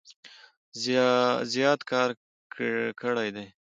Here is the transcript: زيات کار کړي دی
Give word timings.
زيات 1.51 1.79
کار 1.91 2.09
کړي 3.03 3.29
دی 3.35 3.45